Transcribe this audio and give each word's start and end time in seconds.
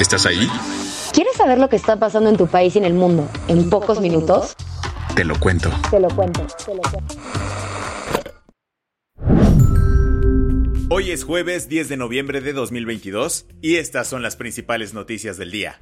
¿Estás 0.00 0.26
ahí? 0.26 0.48
¿Quieres 1.12 1.34
saber 1.36 1.58
lo 1.58 1.68
que 1.68 1.74
está 1.74 1.96
pasando 1.96 2.30
en 2.30 2.36
tu 2.36 2.46
país 2.46 2.76
y 2.76 2.78
en 2.78 2.84
el 2.84 2.94
mundo 2.94 3.28
en 3.48 3.68
pocos 3.68 4.00
minutos? 4.00 4.54
Te 5.16 5.24
lo 5.24 5.38
cuento. 5.40 5.70
Te 5.90 5.98
lo 5.98 6.08
cuento, 6.08 6.46
te 6.64 6.74
lo 6.74 6.82
cuento. 6.82 7.14
Hoy 10.90 11.10
es 11.10 11.24
jueves 11.24 11.68
10 11.68 11.88
de 11.88 11.96
noviembre 11.96 12.40
de 12.40 12.52
2022 12.52 13.46
y 13.60 13.76
estas 13.76 14.06
son 14.06 14.22
las 14.22 14.36
principales 14.36 14.94
noticias 14.94 15.36
del 15.36 15.50
día. 15.50 15.80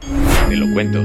Te 0.49 0.57
lo 0.57 0.73
cuento. 0.73 1.03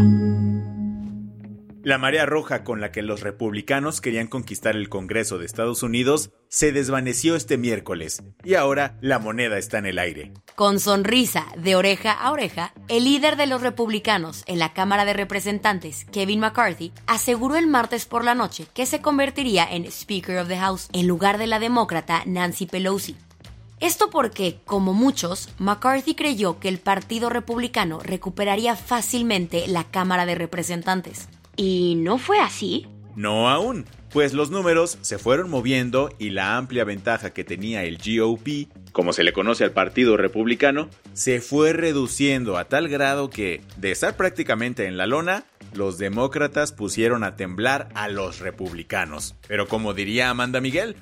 La 1.83 1.97
marea 1.97 2.27
roja 2.27 2.63
con 2.63 2.79
la 2.79 2.91
que 2.91 3.01
los 3.01 3.21
republicanos 3.21 4.01
querían 4.01 4.27
conquistar 4.27 4.75
el 4.75 4.87
Congreso 4.87 5.39
de 5.39 5.47
Estados 5.47 5.81
Unidos 5.81 6.29
se 6.47 6.71
desvaneció 6.71 7.35
este 7.35 7.57
miércoles 7.57 8.21
y 8.43 8.53
ahora 8.53 8.99
la 9.01 9.17
moneda 9.17 9.57
está 9.57 9.79
en 9.79 9.87
el 9.87 9.97
aire. 9.97 10.31
Con 10.53 10.79
sonrisa 10.79 11.47
de 11.57 11.75
oreja 11.75 12.11
a 12.11 12.31
oreja, 12.31 12.71
el 12.87 13.05
líder 13.05 13.35
de 13.35 13.47
los 13.47 13.63
republicanos 13.63 14.43
en 14.45 14.59
la 14.59 14.73
Cámara 14.73 15.05
de 15.05 15.13
Representantes, 15.13 16.05
Kevin 16.11 16.41
McCarthy, 16.41 16.91
aseguró 17.07 17.55
el 17.55 17.65
martes 17.65 18.05
por 18.05 18.23
la 18.23 18.35
noche 18.35 18.67
que 18.75 18.85
se 18.85 19.01
convertiría 19.01 19.65
en 19.65 19.85
Speaker 19.85 20.37
of 20.37 20.49
the 20.49 20.57
House 20.57 20.87
en 20.93 21.07
lugar 21.07 21.39
de 21.39 21.47
la 21.47 21.57
demócrata 21.57 22.21
Nancy 22.27 22.67
Pelosi. 22.67 23.15
Esto 23.79 24.11
porque, 24.11 24.59
como 24.65 24.93
muchos, 24.93 25.49
McCarthy 25.57 26.13
creyó 26.13 26.59
que 26.59 26.69
el 26.69 26.77
Partido 26.77 27.31
Republicano 27.31 27.97
recuperaría 28.03 28.75
fácilmente 28.75 29.67
la 29.67 29.85
Cámara 29.85 30.27
de 30.27 30.35
Representantes. 30.35 31.27
¿Y 31.55 31.95
no 31.95 32.17
fue 32.17 32.39
así? 32.39 32.87
No 33.15 33.49
aún, 33.49 33.85
pues 34.11 34.33
los 34.33 34.51
números 34.51 34.97
se 35.01 35.17
fueron 35.17 35.49
moviendo 35.49 36.09
y 36.17 36.29
la 36.29 36.57
amplia 36.57 36.83
ventaja 36.83 37.31
que 37.31 37.43
tenía 37.43 37.83
el 37.83 37.97
GOP, 37.97 38.69
como 38.91 39.13
se 39.13 39.23
le 39.23 39.33
conoce 39.33 39.63
al 39.63 39.71
Partido 39.71 40.17
Republicano, 40.17 40.89
se 41.13 41.41
fue 41.41 41.73
reduciendo 41.73 42.57
a 42.57 42.65
tal 42.65 42.87
grado 42.87 43.29
que, 43.29 43.61
de 43.77 43.91
estar 43.91 44.15
prácticamente 44.15 44.85
en 44.85 44.97
la 44.97 45.07
lona, 45.07 45.45
los 45.73 45.97
demócratas 45.97 46.71
pusieron 46.71 47.23
a 47.23 47.35
temblar 47.35 47.89
a 47.93 48.07
los 48.07 48.39
republicanos. 48.39 49.35
Pero 49.47 49.67
como 49.67 49.93
diría 49.93 50.29
Amanda 50.29 50.61
Miguel, 50.61 50.95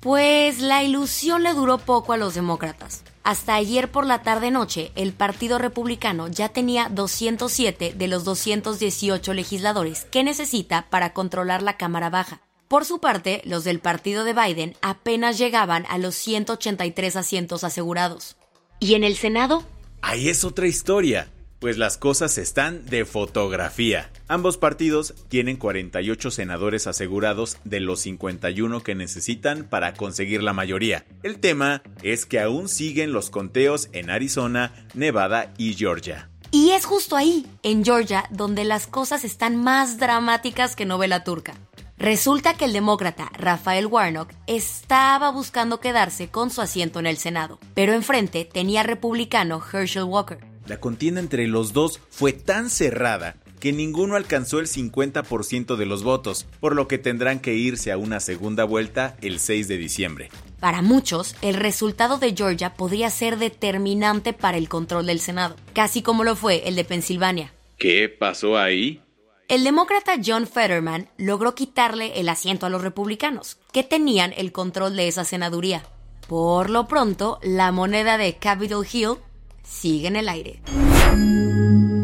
Pues 0.00 0.60
la 0.60 0.82
ilusión 0.82 1.42
le 1.42 1.52
duró 1.52 1.76
poco 1.76 2.14
a 2.14 2.16
los 2.16 2.34
demócratas. 2.34 3.04
Hasta 3.22 3.54
ayer 3.54 3.90
por 3.90 4.06
la 4.06 4.22
tarde-noche, 4.22 4.92
el 4.94 5.12
Partido 5.12 5.58
Republicano 5.58 6.28
ya 6.28 6.48
tenía 6.48 6.88
207 6.88 7.94
de 7.96 8.08
los 8.08 8.24
218 8.24 9.34
legisladores 9.34 10.06
que 10.06 10.24
necesita 10.24 10.86
para 10.90 11.12
controlar 11.12 11.62
la 11.62 11.76
Cámara 11.76 12.10
Baja. 12.10 12.40
Por 12.66 12.84
su 12.84 12.98
parte, 13.00 13.42
los 13.44 13.64
del 13.64 13.80
partido 13.80 14.24
de 14.24 14.32
Biden 14.32 14.76
apenas 14.80 15.38
llegaban 15.38 15.84
a 15.88 15.98
los 15.98 16.14
183 16.14 17.16
asientos 17.16 17.64
asegurados. 17.64 18.36
¿Y 18.78 18.94
en 18.94 19.04
el 19.04 19.16
Senado? 19.16 19.64
ahí 20.02 20.28
es 20.28 20.44
otra 20.44 20.66
historia. 20.66 21.28
Pues 21.60 21.76
las 21.76 21.98
cosas 21.98 22.38
están 22.38 22.86
de 22.86 23.04
fotografía. 23.04 24.10
Ambos 24.28 24.56
partidos 24.56 25.14
tienen 25.28 25.58
48 25.58 26.30
senadores 26.30 26.86
asegurados 26.86 27.58
de 27.64 27.80
los 27.80 28.00
51 28.00 28.82
que 28.82 28.94
necesitan 28.94 29.64
para 29.64 29.92
conseguir 29.92 30.42
la 30.42 30.54
mayoría. 30.54 31.04
El 31.22 31.38
tema 31.38 31.82
es 32.02 32.24
que 32.24 32.40
aún 32.40 32.66
siguen 32.66 33.12
los 33.12 33.28
conteos 33.28 33.90
en 33.92 34.08
Arizona, 34.08 34.72
Nevada 34.94 35.52
y 35.58 35.74
Georgia. 35.74 36.30
Y 36.50 36.70
es 36.70 36.86
justo 36.86 37.14
ahí, 37.14 37.46
en 37.62 37.84
Georgia, 37.84 38.24
donde 38.30 38.64
las 38.64 38.86
cosas 38.86 39.22
están 39.22 39.62
más 39.62 39.98
dramáticas 39.98 40.74
que 40.74 40.86
novela 40.86 41.24
turca. 41.24 41.52
Resulta 41.98 42.54
que 42.54 42.64
el 42.64 42.72
demócrata 42.72 43.30
Rafael 43.34 43.84
Warnock 43.84 44.32
estaba 44.46 45.30
buscando 45.30 45.78
quedarse 45.78 46.30
con 46.30 46.48
su 46.48 46.62
asiento 46.62 47.00
en 47.00 47.06
el 47.06 47.18
Senado, 47.18 47.58
pero 47.74 47.92
enfrente 47.92 48.46
tenía 48.46 48.82
republicano 48.82 49.62
Herschel 49.62 50.04
Walker. 50.04 50.49
La 50.70 50.78
contienda 50.78 51.18
entre 51.18 51.48
los 51.48 51.72
dos 51.72 51.98
fue 52.10 52.32
tan 52.32 52.70
cerrada 52.70 53.34
que 53.58 53.72
ninguno 53.72 54.14
alcanzó 54.14 54.60
el 54.60 54.68
50% 54.68 55.74
de 55.74 55.84
los 55.84 56.04
votos, 56.04 56.46
por 56.60 56.76
lo 56.76 56.86
que 56.86 56.96
tendrán 56.96 57.40
que 57.40 57.56
irse 57.56 57.90
a 57.90 57.98
una 57.98 58.20
segunda 58.20 58.62
vuelta 58.62 59.16
el 59.20 59.40
6 59.40 59.66
de 59.66 59.76
diciembre. 59.78 60.28
Para 60.60 60.80
muchos, 60.80 61.34
el 61.42 61.54
resultado 61.54 62.18
de 62.18 62.36
Georgia 62.36 62.74
podría 62.74 63.10
ser 63.10 63.36
determinante 63.36 64.32
para 64.32 64.58
el 64.58 64.68
control 64.68 65.06
del 65.06 65.18
Senado, 65.18 65.56
casi 65.72 66.02
como 66.02 66.22
lo 66.22 66.36
fue 66.36 66.68
el 66.68 66.76
de 66.76 66.84
Pensilvania. 66.84 67.52
¿Qué 67.76 68.08
pasó 68.08 68.56
ahí? 68.56 69.02
El 69.48 69.64
demócrata 69.64 70.20
John 70.24 70.46
Fetterman 70.46 71.08
logró 71.18 71.56
quitarle 71.56 72.20
el 72.20 72.28
asiento 72.28 72.66
a 72.66 72.70
los 72.70 72.82
republicanos, 72.82 73.58
que 73.72 73.82
tenían 73.82 74.32
el 74.36 74.52
control 74.52 74.94
de 74.94 75.08
esa 75.08 75.24
senaduría. 75.24 75.82
Por 76.28 76.70
lo 76.70 76.86
pronto, 76.86 77.40
la 77.42 77.72
moneda 77.72 78.18
de 78.18 78.36
Capitol 78.36 78.86
Hill 78.88 79.16
sigue 79.62 80.08
en 80.08 80.16
el 80.16 80.28
aire. 80.28 80.60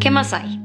¿Qué 0.01 0.11
más 0.11 0.33
hay? 0.33 0.61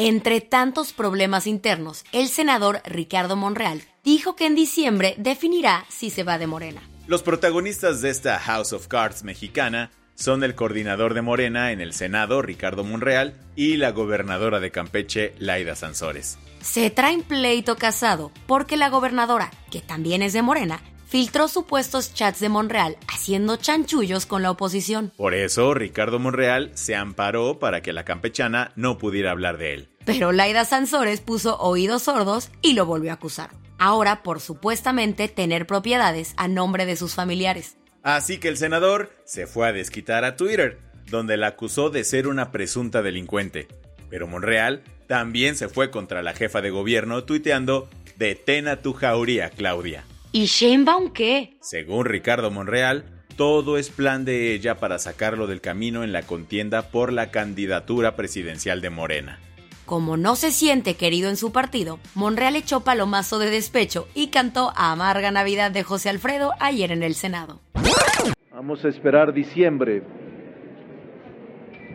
Entre 0.00 0.40
tantos 0.40 0.92
problemas 0.92 1.48
internos, 1.48 2.04
el 2.12 2.28
senador 2.28 2.80
Ricardo 2.84 3.34
Monreal 3.34 3.82
dijo 4.04 4.36
que 4.36 4.46
en 4.46 4.54
diciembre 4.54 5.14
definirá 5.18 5.84
si 5.88 6.10
se 6.10 6.22
va 6.22 6.38
de 6.38 6.46
Morena. 6.46 6.82
Los 7.08 7.22
protagonistas 7.22 8.00
de 8.00 8.10
esta 8.10 8.38
House 8.38 8.72
of 8.72 8.86
Cards 8.86 9.24
mexicana 9.24 9.90
son 10.14 10.44
el 10.44 10.54
coordinador 10.54 11.14
de 11.14 11.22
Morena 11.22 11.72
en 11.72 11.80
el 11.80 11.92
Senado, 11.92 12.42
Ricardo 12.42 12.84
Monreal, 12.84 13.34
y 13.56 13.76
la 13.76 13.92
gobernadora 13.92 14.60
de 14.60 14.70
Campeche, 14.70 15.34
Laida 15.38 15.74
Sansores. 15.74 16.38
Se 16.60 16.90
traen 16.90 17.22
pleito 17.22 17.76
casado 17.76 18.32
porque 18.46 18.76
la 18.76 18.90
gobernadora, 18.90 19.50
que 19.70 19.80
también 19.80 20.22
es 20.22 20.32
de 20.32 20.42
Morena, 20.42 20.80
filtró 21.08 21.48
supuestos 21.48 22.12
chats 22.12 22.38
de 22.40 22.48
Monreal 22.48 22.96
haciendo 23.08 23.56
chanchullos 23.56 24.26
con 24.26 24.42
la 24.42 24.50
oposición. 24.50 25.12
Por 25.16 25.34
eso, 25.34 25.72
Ricardo 25.72 26.18
Monreal 26.18 26.70
se 26.74 26.94
amparó 26.94 27.58
para 27.58 27.80
que 27.80 27.92
la 27.92 28.04
campechana 28.04 28.72
no 28.76 28.98
pudiera 28.98 29.30
hablar 29.30 29.56
de 29.56 29.74
él. 29.74 29.88
Pero 30.04 30.32
Laida 30.32 30.64
Sansores 30.64 31.20
puso 31.20 31.58
oídos 31.58 32.02
sordos 32.04 32.50
y 32.62 32.74
lo 32.74 32.86
volvió 32.86 33.10
a 33.10 33.14
acusar. 33.14 33.50
Ahora 33.78 34.22
por 34.22 34.40
supuestamente 34.40 35.28
tener 35.28 35.66
propiedades 35.66 36.34
a 36.36 36.48
nombre 36.48 36.84
de 36.84 36.96
sus 36.96 37.14
familiares. 37.14 37.76
Así 38.02 38.38
que 38.38 38.48
el 38.48 38.56
senador 38.56 39.10
se 39.24 39.46
fue 39.46 39.68
a 39.68 39.72
desquitar 39.72 40.24
a 40.24 40.36
Twitter, 40.36 40.78
donde 41.10 41.36
la 41.36 41.48
acusó 41.48 41.90
de 41.90 42.04
ser 42.04 42.26
una 42.26 42.52
presunta 42.52 43.02
delincuente. 43.02 43.68
Pero 44.10 44.26
Monreal 44.26 44.82
también 45.06 45.56
se 45.56 45.68
fue 45.68 45.90
contra 45.90 46.22
la 46.22 46.34
jefa 46.34 46.60
de 46.60 46.70
gobierno 46.70 47.24
tuiteando 47.24 47.88
Detén 48.16 48.66
a 48.66 48.82
tu 48.82 48.94
jauría, 48.94 49.50
Claudia. 49.50 50.04
¿Y 50.30 50.44
Sheinbaum 50.44 51.10
qué? 51.12 51.56
Según 51.60 52.04
Ricardo 52.04 52.50
Monreal, 52.50 53.04
todo 53.36 53.78
es 53.78 53.88
plan 53.88 54.26
de 54.26 54.52
ella 54.52 54.76
para 54.76 54.98
sacarlo 54.98 55.46
del 55.46 55.62
camino 55.62 56.04
en 56.04 56.12
la 56.12 56.22
contienda 56.22 56.90
por 56.90 57.14
la 57.14 57.30
candidatura 57.30 58.14
presidencial 58.14 58.82
de 58.82 58.90
Morena. 58.90 59.38
Como 59.86 60.18
no 60.18 60.36
se 60.36 60.50
siente 60.50 60.96
querido 60.96 61.30
en 61.30 61.36
su 61.38 61.50
partido, 61.50 61.98
Monreal 62.14 62.56
echó 62.56 62.80
palomazo 62.80 63.38
de 63.38 63.48
despecho 63.48 64.06
y 64.14 64.28
cantó 64.28 64.70
a 64.76 64.92
Amarga 64.92 65.30
Navidad 65.30 65.70
de 65.70 65.82
José 65.82 66.10
Alfredo 66.10 66.52
ayer 66.60 66.92
en 66.92 67.02
el 67.02 67.14
Senado. 67.14 67.60
Vamos 68.52 68.84
a 68.84 68.88
esperar 68.88 69.32
diciembre, 69.32 70.02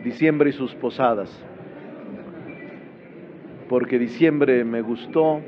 diciembre 0.02 0.50
y 0.50 0.54
sus 0.54 0.74
posadas, 0.74 1.30
porque 3.68 3.96
diciembre 3.96 4.64
me 4.64 4.82
gustó, 4.82 5.40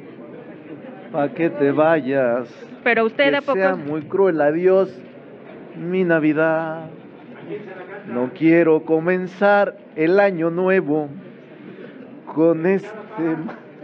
pa' 1.16 1.30
que 1.30 1.48
te 1.48 1.72
vayas, 1.72 2.46
Pero 2.84 3.06
usted 3.06 3.24
que 3.24 3.30
de 3.30 3.42
poco... 3.42 3.58
sea 3.58 3.74
muy 3.74 4.02
cruel, 4.02 4.38
adiós, 4.38 4.90
mi 5.74 6.04
Navidad, 6.04 6.90
no 8.06 8.32
quiero 8.34 8.84
comenzar 8.84 9.78
el 9.96 10.20
año 10.20 10.50
nuevo 10.50 11.08
con 12.34 12.66
este 12.66 12.92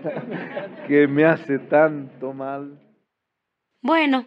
que 0.87 1.07
me 1.09 1.25
hace 1.25 1.59
tanto 1.59 2.35
mal. 2.35 2.79
Bueno. 3.81 4.27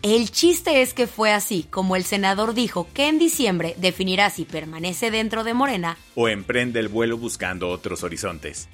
El 0.00 0.30
chiste 0.30 0.80
es 0.80 0.94
que 0.94 1.06
fue 1.06 1.32
así 1.32 1.64
como 1.64 1.96
el 1.96 2.04
senador 2.04 2.54
dijo 2.54 2.86
que 2.94 3.08
en 3.08 3.18
diciembre 3.18 3.74
definirá 3.76 4.30
si 4.30 4.46
permanece 4.46 5.10
dentro 5.10 5.44
de 5.44 5.52
Morena 5.52 5.98
o 6.14 6.28
emprende 6.28 6.80
el 6.80 6.88
vuelo 6.88 7.18
buscando 7.18 7.68
otros 7.68 8.04
horizontes. 8.04 8.70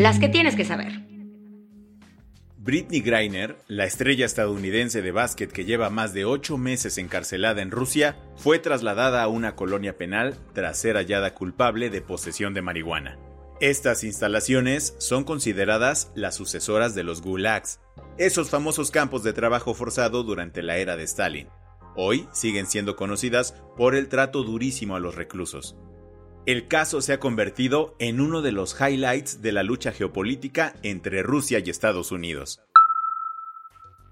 Las 0.00 0.18
que 0.18 0.30
tienes 0.30 0.56
que 0.56 0.64
saber. 0.64 1.02
Britney 2.56 3.02
Griner, 3.02 3.58
la 3.68 3.84
estrella 3.84 4.24
estadounidense 4.24 5.02
de 5.02 5.12
básquet 5.12 5.52
que 5.52 5.66
lleva 5.66 5.90
más 5.90 6.14
de 6.14 6.24
ocho 6.24 6.56
meses 6.56 6.96
encarcelada 6.96 7.60
en 7.60 7.70
Rusia, 7.70 8.16
fue 8.34 8.58
trasladada 8.58 9.22
a 9.22 9.28
una 9.28 9.56
colonia 9.56 9.98
penal 9.98 10.38
tras 10.54 10.78
ser 10.78 10.96
hallada 10.96 11.34
culpable 11.34 11.90
de 11.90 12.00
posesión 12.00 12.54
de 12.54 12.62
marihuana. 12.62 13.18
Estas 13.60 14.02
instalaciones 14.02 14.94
son 14.96 15.24
consideradas 15.24 16.10
las 16.14 16.34
sucesoras 16.34 16.94
de 16.94 17.04
los 17.04 17.20
gulags, 17.20 17.78
esos 18.16 18.48
famosos 18.48 18.90
campos 18.90 19.22
de 19.22 19.34
trabajo 19.34 19.74
forzado 19.74 20.22
durante 20.22 20.62
la 20.62 20.78
era 20.78 20.96
de 20.96 21.02
Stalin. 21.02 21.48
Hoy 21.94 22.26
siguen 22.32 22.66
siendo 22.66 22.96
conocidas 22.96 23.54
por 23.76 23.94
el 23.94 24.08
trato 24.08 24.44
durísimo 24.44 24.96
a 24.96 25.00
los 25.00 25.14
reclusos. 25.14 25.76
El 26.46 26.68
caso 26.68 27.02
se 27.02 27.12
ha 27.12 27.20
convertido 27.20 27.94
en 27.98 28.18
uno 28.18 28.40
de 28.40 28.50
los 28.50 28.74
highlights 28.80 29.42
de 29.42 29.52
la 29.52 29.62
lucha 29.62 29.92
geopolítica 29.92 30.74
entre 30.82 31.22
Rusia 31.22 31.58
y 31.58 31.68
Estados 31.68 32.12
Unidos. 32.12 32.60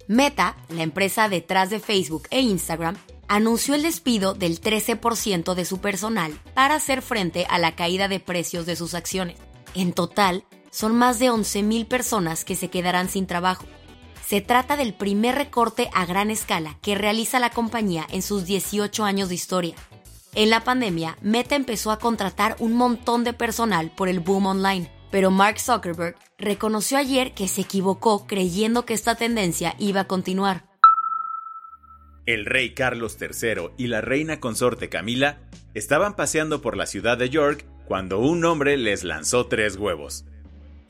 Meta, 0.08 0.56
la 0.68 0.82
empresa 0.82 1.28
detrás 1.28 1.70
de 1.70 1.80
Facebook 1.80 2.28
e 2.30 2.40
Instagram, 2.40 2.96
anunció 3.28 3.74
el 3.74 3.82
despido 3.82 4.34
del 4.34 4.60
13% 4.60 5.54
de 5.54 5.64
su 5.64 5.80
personal 5.80 6.38
para 6.54 6.74
hacer 6.74 7.00
frente 7.00 7.46
a 7.48 7.58
la 7.58 7.74
caída 7.74 8.08
de 8.08 8.20
precios 8.20 8.66
de 8.66 8.76
sus 8.76 8.94
acciones. 8.94 9.38
En 9.74 9.92
total, 9.92 10.44
son 10.70 10.96
más 10.96 11.18
de 11.18 11.30
11.000 11.30 11.88
personas 11.88 12.44
que 12.44 12.56
se 12.56 12.68
quedarán 12.68 13.08
sin 13.08 13.26
trabajo. 13.26 13.64
Se 14.26 14.42
trata 14.42 14.76
del 14.76 14.92
primer 14.92 15.34
recorte 15.34 15.88
a 15.94 16.04
gran 16.04 16.30
escala 16.30 16.78
que 16.82 16.94
realiza 16.94 17.38
la 17.38 17.48
compañía 17.48 18.06
en 18.10 18.20
sus 18.20 18.44
18 18.44 19.04
años 19.04 19.30
de 19.30 19.34
historia. 19.34 19.74
En 20.34 20.50
la 20.50 20.62
pandemia, 20.62 21.16
Meta 21.22 21.56
empezó 21.56 21.90
a 21.90 21.98
contratar 21.98 22.56
un 22.58 22.74
montón 22.74 23.24
de 23.24 23.32
personal 23.32 23.90
por 23.96 24.08
el 24.08 24.20
boom 24.20 24.46
online, 24.46 24.90
pero 25.10 25.30
Mark 25.30 25.58
Zuckerberg 25.58 26.16
reconoció 26.38 26.98
ayer 26.98 27.32
que 27.32 27.48
se 27.48 27.62
equivocó 27.62 28.26
creyendo 28.26 28.84
que 28.84 28.94
esta 28.94 29.14
tendencia 29.14 29.74
iba 29.78 30.02
a 30.02 30.06
continuar. 30.06 30.64
El 32.26 32.44
rey 32.44 32.74
Carlos 32.74 33.16
III 33.18 33.70
y 33.78 33.86
la 33.86 34.02
reina 34.02 34.38
consorte 34.38 34.90
Camila 34.90 35.38
estaban 35.72 36.14
paseando 36.14 36.60
por 36.60 36.76
la 36.76 36.86
ciudad 36.86 37.16
de 37.16 37.30
York 37.30 37.64
cuando 37.86 38.18
un 38.18 38.44
hombre 38.44 38.76
les 38.76 39.02
lanzó 39.02 39.46
tres 39.46 39.76
huevos. 39.76 40.26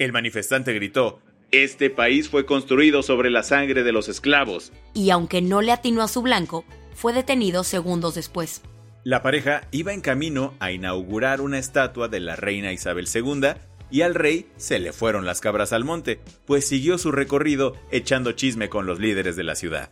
El 0.01 0.13
manifestante 0.13 0.73
gritó, 0.73 1.21
Este 1.53 1.91
país 1.91 2.29
fue 2.29 2.45
construido 2.45 3.05
sobre 3.05 3.31
la 3.31 3.45
sangre 3.45 3.85
de 3.85 3.93
los 3.93 4.09
esclavos. 4.09 4.73
Y 4.95 5.11
aunque 5.11 5.41
no 5.41 5.63
le 5.63 5.71
atinó 5.71 6.03
a 6.03 6.09
su 6.09 6.23
blanco, 6.23 6.65
fue 6.93 7.13
detenido 7.13 7.63
segundos 7.63 8.17
después. 8.17 8.63
La 9.09 9.23
pareja 9.23 9.63
iba 9.71 9.95
en 9.95 10.03
camino 10.03 10.53
a 10.61 10.71
inaugurar 10.71 11.41
una 11.41 11.59
estatua 11.59 12.09
de 12.09 12.21
la 12.21 12.37
reina 12.37 12.75
Isabel 12.75 13.09
II 13.09 13.55
y 13.91 14.03
al 14.03 14.15
rey 14.15 14.51
se 14.59 14.79
le 14.79 14.93
fueron 14.93 15.25
las 15.25 15.41
cabras 15.41 15.73
al 15.73 15.83
monte, 15.83 16.21
pues 16.45 16.69
siguió 16.69 16.99
su 16.99 17.11
recorrido 17.11 17.75
echando 17.91 18.33
chisme 18.33 18.69
con 18.69 18.85
los 18.85 18.99
líderes 18.99 19.35
de 19.35 19.45
la 19.45 19.55
ciudad. 19.55 19.91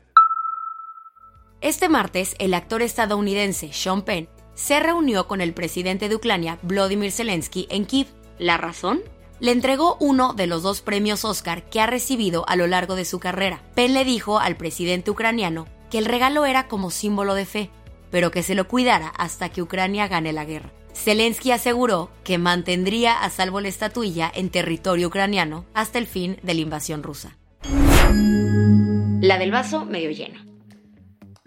Este 1.62 1.88
martes, 1.88 2.36
el 2.38 2.52
actor 2.52 2.82
estadounidense 2.82 3.72
Sean 3.72 4.02
Penn 4.02 4.28
se 4.52 4.80
reunió 4.80 5.26
con 5.26 5.40
el 5.40 5.54
presidente 5.54 6.10
de 6.10 6.16
Ucrania, 6.16 6.58
Vladimir 6.60 7.10
Zelensky, 7.10 7.68
en 7.70 7.86
Kiev. 7.86 8.08
¿La 8.38 8.58
razón? 8.58 9.00
Le 9.40 9.52
entregó 9.52 9.96
uno 9.98 10.34
de 10.34 10.46
los 10.46 10.62
dos 10.62 10.82
premios 10.82 11.24
Oscar 11.24 11.70
que 11.70 11.80
ha 11.80 11.86
recibido 11.86 12.46
a 12.50 12.56
lo 12.56 12.66
largo 12.66 12.96
de 12.96 13.06
su 13.06 13.18
carrera. 13.18 13.62
Penn 13.74 13.94
le 13.94 14.04
dijo 14.04 14.38
al 14.38 14.58
presidente 14.58 15.10
ucraniano 15.10 15.66
que 15.90 15.96
el 15.96 16.04
regalo 16.04 16.44
era 16.44 16.68
como 16.68 16.90
símbolo 16.90 17.32
de 17.32 17.46
fe, 17.46 17.70
pero 18.16 18.30
que 18.30 18.42
se 18.42 18.54
lo 18.54 18.66
cuidara 18.66 19.08
hasta 19.08 19.50
que 19.50 19.60
Ucrania 19.60 20.08
gane 20.08 20.32
la 20.32 20.46
guerra. 20.46 20.72
Zelensky 20.94 21.50
aseguró 21.50 22.10
que 22.24 22.38
mantendría 22.38 23.12
a 23.22 23.28
salvo 23.28 23.60
la 23.60 23.68
estatuilla 23.68 24.32
en 24.34 24.48
territorio 24.48 25.08
ucraniano 25.08 25.66
hasta 25.74 25.98
el 25.98 26.06
fin 26.06 26.38
de 26.42 26.54
la 26.54 26.62
invasión 26.62 27.02
rusa. 27.02 27.36
La 29.20 29.36
del 29.36 29.50
vaso 29.50 29.84
medio 29.84 30.10
lleno. 30.12 30.45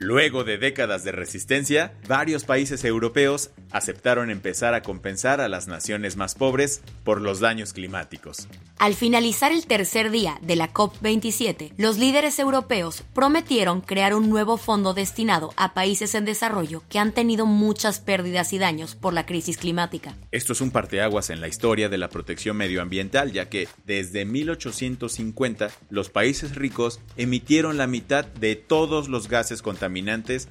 Luego 0.01 0.46
de 0.46 0.57
décadas 0.57 1.04
de 1.04 1.12
resistencia, 1.12 1.92
varios 2.07 2.46
países 2.46 2.86
europeos 2.86 3.51
aceptaron 3.69 4.30
empezar 4.31 4.74
a 4.74 4.81
compensar 4.81 5.42
a 5.42 5.50
las 5.50 5.68
naciones 5.68 6.16
más 6.16 6.36
pobres 6.36 6.81
por 7.04 7.19
los 7.19 7.42
daños 7.42 7.74
climáticos. 7.74 8.48
Al 8.78 8.96
finalizar 8.96 9.51
el 9.51 9.68
tercer 9.68 10.10
día 10.10 10.40
de 10.42 10.56
la 10.56 10.72
COP27, 10.72 11.74
los 11.75 11.98
líderes 11.98 12.40
europeos 12.40 13.04
prometieron 13.13 13.81
crear 13.81 14.16
un 14.16 14.30
nuevo 14.30 14.56
fondo 14.56 14.94
destinado 14.94 15.54
a 15.57 15.74
países 15.74 16.16
en 16.16 16.24
desarrollo 16.24 16.81
que 16.88 16.98
han 16.98 17.12
tenido 17.12 17.46
muchas 17.46 18.00
pérdidas 18.00 18.54
y 18.54 18.57
daños 18.57 18.96
por 18.96 19.13
la 19.13 19.25
crisis 19.25 19.57
climática. 19.57 20.16
Esto 20.31 20.54
es 20.54 20.62
un 20.62 20.72
parteaguas 20.72 21.30
en 21.30 21.42
la 21.42 21.50
historia 21.50 21.90
de 21.90 21.98
la 21.98 22.10
protección 22.10 22.56
medioambiental, 22.56 23.34
ya 23.34 23.50
que 23.50 23.68
desde 23.86 24.24
1850 24.24 25.72
los 25.90 26.10
países 26.10 26.56
ricos 26.56 27.01
emitieron 27.18 27.75
la 27.75 27.86
mitad 27.86 28.24
de 28.24 28.56
todos 28.56 29.10
los 29.10 29.28
gases 29.28 29.62
contaminantes 29.62 29.88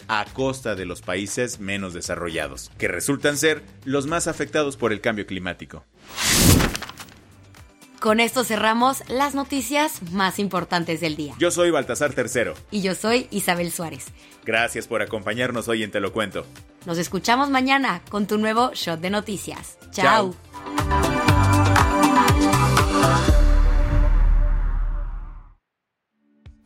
a 0.09 0.25
costa 0.33 0.75
de 0.75 0.85
los 0.85 1.03
países 1.03 1.61
menos 1.61 1.95
desarrollados, 1.95 2.71
que 2.79 2.89
resultan 2.89 3.37
ser 3.37 3.63
los 3.85 4.07
más 4.07 4.27
afectados 4.27 4.77
por 4.77 4.93
el 4.93 5.01
cambio 5.01 5.27
climático. 5.27 5.85
Con 8.01 8.21
esto 8.21 8.45
cerramos 8.45 9.03
las 9.09 9.35
noticias 9.35 10.03
más 10.13 10.39
importantes 10.39 11.01
del 11.01 11.17
día. 11.17 11.35
Yo 11.39 11.51
soy 11.51 11.71
Baltasar 11.71 12.13
Tercero. 12.13 12.55
Y 12.71 12.81
yo 12.81 12.95
soy 12.95 13.27
Isabel 13.31 13.73
Suárez. 13.73 14.07
Gracias 14.45 14.87
por 14.87 15.03
acompañarnos 15.03 15.67
hoy 15.67 15.83
en 15.83 15.91
Te 15.91 15.99
lo 15.99 16.13
cuento. 16.13 16.47
Nos 16.87 16.99
escuchamos 16.99 17.51
mañana 17.51 18.03
con 18.09 18.27
tu 18.27 18.39
nuevo 18.39 18.71
shot 18.73 19.01
de 19.01 19.11
noticias. 19.11 19.79
Chao. 19.91 20.35